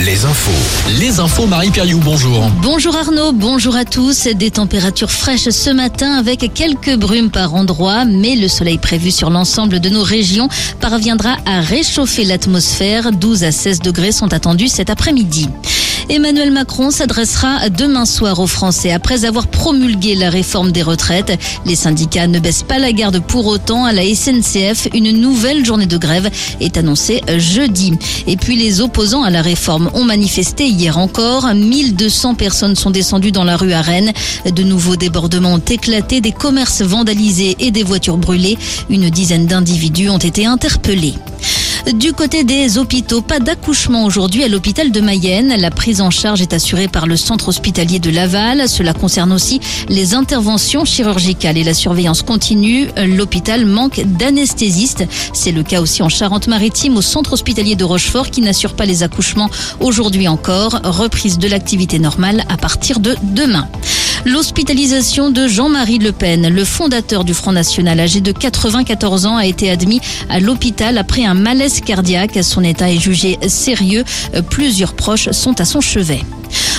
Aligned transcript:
les 0.00 0.24
infos. 0.24 0.50
Les 0.98 1.20
infos 1.20 1.46
Marie 1.46 1.70
Periou, 1.70 1.98
bonjour. 1.98 2.50
Bonjour 2.62 2.96
Arnaud, 2.96 3.32
bonjour 3.32 3.76
à 3.76 3.84
tous. 3.84 4.26
Des 4.26 4.50
températures 4.50 5.10
fraîches 5.10 5.48
ce 5.50 5.70
matin 5.70 6.14
avec 6.14 6.52
quelques 6.54 6.96
brumes 6.96 7.30
par 7.30 7.54
endroit, 7.54 8.04
mais 8.04 8.34
le 8.34 8.48
soleil 8.48 8.78
prévu 8.78 9.10
sur 9.10 9.30
l'ensemble 9.30 9.80
de 9.80 9.88
nos 9.88 10.02
régions 10.02 10.48
parviendra 10.80 11.36
à 11.46 11.60
réchauffer 11.60 12.24
l'atmosphère. 12.24 13.12
12 13.12 13.44
à 13.44 13.52
16 13.52 13.80
degrés 13.80 14.12
sont 14.12 14.32
attendus 14.32 14.68
cet 14.68 14.90
après-midi. 14.90 15.48
Emmanuel 16.08 16.50
Macron 16.50 16.90
s'adressera 16.90 17.68
demain 17.68 18.04
soir 18.04 18.40
aux 18.40 18.46
Français 18.46 18.92
après 18.92 19.24
avoir 19.24 19.46
promulgué 19.46 20.14
la 20.14 20.30
réforme 20.30 20.72
des 20.72 20.82
retraites. 20.82 21.38
Les 21.64 21.76
syndicats 21.76 22.26
ne 22.26 22.38
baissent 22.38 22.64
pas 22.64 22.78
la 22.78 22.92
garde 22.92 23.20
pour 23.20 23.46
autant. 23.46 23.84
À 23.84 23.92
la 23.92 24.02
SNCF, 24.02 24.88
une 24.94 25.12
nouvelle 25.12 25.64
journée 25.64 25.86
de 25.86 25.96
grève 25.96 26.30
est 26.60 26.76
annoncée 26.76 27.22
jeudi. 27.38 27.92
Et 28.26 28.36
puis 28.36 28.56
les 28.56 28.80
opposants 28.80 29.22
à 29.22 29.30
la 29.30 29.42
réforme 29.42 29.90
ont 29.94 30.04
manifesté 30.04 30.66
hier 30.66 30.98
encore. 30.98 31.52
1200 31.54 32.34
personnes 32.34 32.76
sont 32.76 32.90
descendues 32.90 33.32
dans 33.32 33.44
la 33.44 33.56
rue 33.56 33.72
à 33.72 33.82
Rennes. 33.82 34.12
De 34.44 34.62
nouveaux 34.62 34.96
débordements 34.96 35.54
ont 35.54 35.58
éclaté, 35.58 36.20
des 36.20 36.32
commerces 36.32 36.82
vandalisés 36.82 37.56
et 37.60 37.70
des 37.70 37.84
voitures 37.84 38.18
brûlées. 38.18 38.58
Une 38.90 39.08
dizaine 39.10 39.46
d'individus 39.46 40.10
ont 40.10 40.18
été 40.18 40.46
interpellés. 40.46 41.14
Du 41.90 42.12
côté 42.12 42.44
des 42.44 42.78
hôpitaux, 42.78 43.22
pas 43.22 43.40
d'accouchement 43.40 44.04
aujourd'hui 44.04 44.44
à 44.44 44.48
l'hôpital 44.48 44.92
de 44.92 45.00
Mayenne. 45.00 45.52
La 45.58 45.70
prise 45.70 46.00
en 46.00 46.10
charge 46.10 46.40
est 46.40 46.52
assurée 46.52 46.86
par 46.86 47.06
le 47.06 47.16
centre 47.16 47.48
hospitalier 47.48 47.98
de 47.98 48.08
Laval. 48.08 48.68
Cela 48.68 48.94
concerne 48.94 49.32
aussi 49.32 49.60
les 49.88 50.14
interventions 50.14 50.84
chirurgicales 50.84 51.58
et 51.58 51.64
la 51.64 51.74
surveillance 51.74 52.22
continue. 52.22 52.88
L'hôpital 52.96 53.66
manque 53.66 54.00
d'anesthésistes. 54.04 55.04
C'est 55.32 55.50
le 55.50 55.64
cas 55.64 55.80
aussi 55.80 56.02
en 56.02 56.08
Charente-Maritime 56.08 56.96
au 56.96 57.02
centre 57.02 57.32
hospitalier 57.32 57.74
de 57.74 57.84
Rochefort 57.84 58.30
qui 58.30 58.42
n'assure 58.42 58.74
pas 58.74 58.86
les 58.86 59.02
accouchements 59.02 59.50
aujourd'hui 59.80 60.28
encore. 60.28 60.80
Reprise 60.84 61.38
de 61.38 61.48
l'activité 61.48 61.98
normale 61.98 62.44
à 62.48 62.56
partir 62.56 63.00
de 63.00 63.16
demain. 63.22 63.66
L'hospitalisation 64.24 65.30
de 65.30 65.48
Jean-Marie 65.48 65.98
Le 65.98 66.12
Pen, 66.12 66.48
le 66.48 66.64
fondateur 66.64 67.24
du 67.24 67.34
Front 67.34 67.50
National 67.50 67.98
âgé 67.98 68.20
de 68.20 68.30
94 68.30 69.26
ans, 69.26 69.36
a 69.36 69.46
été 69.46 69.68
admis 69.68 70.00
à 70.28 70.38
l'hôpital 70.38 70.96
après 70.96 71.24
un 71.24 71.34
malaise 71.34 71.80
cardiaque. 71.80 72.38
Son 72.42 72.62
état 72.62 72.88
est 72.88 73.00
jugé 73.00 73.38
sérieux. 73.48 74.04
Plusieurs 74.48 74.94
proches 74.94 75.30
sont 75.32 75.60
à 75.60 75.64
son 75.64 75.80
chevet. 75.80 76.20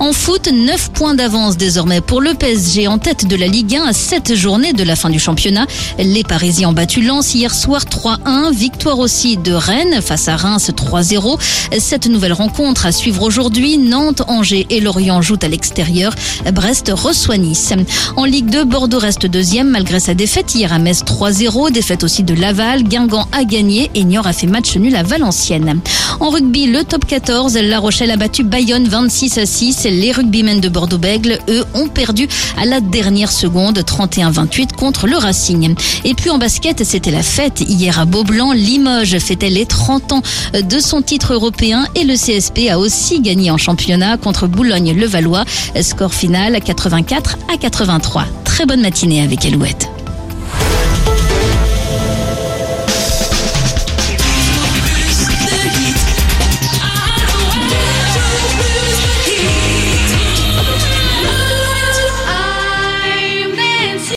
En 0.00 0.12
foot, 0.12 0.50
9 0.52 0.90
points 0.92 1.14
d'avance 1.14 1.56
désormais 1.56 2.00
pour 2.00 2.20
le 2.20 2.34
PSG 2.34 2.88
en 2.88 2.98
tête 2.98 3.26
de 3.26 3.36
la 3.36 3.46
Ligue 3.46 3.76
1 3.76 3.84
à 3.84 3.92
7 3.92 4.34
journées 4.34 4.72
de 4.72 4.82
la 4.82 4.96
fin 4.96 5.08
du 5.08 5.18
championnat. 5.18 5.66
Les 5.98 6.24
Parisiens 6.24 6.70
ont 6.70 6.72
battu 6.72 7.00
Lens 7.00 7.34
hier 7.34 7.54
soir 7.54 7.82
3-1. 7.84 8.52
Victoire 8.52 8.98
aussi 8.98 9.36
de 9.36 9.52
Rennes 9.52 10.00
face 10.02 10.28
à 10.28 10.36
Reims 10.36 10.70
3-0. 10.70 11.38
Cette 11.78 12.06
nouvelle 12.06 12.32
rencontre 12.32 12.86
à 12.86 12.92
suivre 12.92 13.22
aujourd'hui. 13.22 13.78
Nantes, 13.78 14.22
Angers 14.26 14.66
et 14.70 14.80
Lorient 14.80 15.22
jouent 15.22 15.38
à 15.42 15.48
l'extérieur. 15.48 16.12
Brest 16.52 16.90
reçoit 16.94 17.38
Nice. 17.38 17.72
En 18.16 18.24
Ligue 18.24 18.50
2, 18.50 18.64
Bordeaux 18.64 18.98
reste 18.98 19.26
deuxième 19.26 19.70
malgré 19.70 20.00
sa 20.00 20.14
défaite 20.14 20.54
hier 20.54 20.72
à 20.72 20.78
Metz 20.78 21.02
3-0. 21.04 21.70
Défaite 21.70 22.04
aussi 22.04 22.24
de 22.24 22.34
Laval. 22.34 22.82
Guingamp 22.82 23.28
a 23.32 23.44
gagné 23.44 23.90
et 23.94 24.04
Niort 24.04 24.26
a 24.26 24.32
fait 24.32 24.46
match 24.46 24.76
nul 24.76 24.96
à 24.96 25.02
Valenciennes. 25.02 25.80
En 26.20 26.30
rugby, 26.30 26.66
le 26.66 26.84
top 26.84 27.06
14, 27.06 27.56
La 27.58 27.78
Rochelle 27.78 28.10
a 28.10 28.16
battu 28.16 28.44
Bayonne 28.44 28.88
26 28.88 29.38
à 29.38 29.46
6 29.46 29.83
les 29.90 30.12
rugbymen 30.12 30.60
de 30.60 30.68
Bordeaux-Bègle, 30.68 31.38
eux, 31.48 31.64
ont 31.74 31.88
perdu 31.88 32.28
à 32.56 32.64
la 32.64 32.80
dernière 32.80 33.30
seconde 33.30 33.78
31-28 33.78 34.72
contre 34.72 35.06
le 35.06 35.16
Racing. 35.16 35.74
Et 36.04 36.14
puis 36.14 36.30
en 36.30 36.38
basket, 36.38 36.84
c'était 36.84 37.10
la 37.10 37.22
fête 37.22 37.60
hier 37.60 37.98
à 37.98 38.04
Beaublanc. 38.04 38.52
Limoges 38.52 39.18
fêtait 39.18 39.50
les 39.50 39.66
30 39.66 40.12
ans 40.12 40.22
de 40.52 40.78
son 40.78 41.02
titre 41.02 41.34
européen 41.34 41.86
et 41.94 42.04
le 42.04 42.14
CSP 42.14 42.70
a 42.70 42.78
aussi 42.78 43.20
gagné 43.20 43.50
en 43.50 43.58
championnat 43.58 44.16
contre 44.16 44.46
Boulogne-le-Valois. 44.46 45.44
Score 45.80 46.14
final 46.14 46.60
84 46.60 47.38
à 47.52 47.56
83. 47.56 48.26
Très 48.44 48.66
bonne 48.66 48.82
matinée 48.82 49.22
avec 49.22 49.44
Alouette. 49.44 49.93